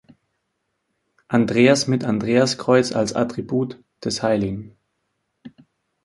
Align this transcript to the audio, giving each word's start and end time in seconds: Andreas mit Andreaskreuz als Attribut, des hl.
Andreas 1.27 1.85
mit 1.85 2.03
Andreaskreuz 2.03 2.91
als 2.91 3.13
Attribut, 3.13 3.83
des 4.03 4.23
hl. 4.23 4.71